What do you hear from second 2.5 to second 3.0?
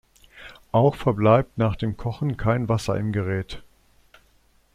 Wasser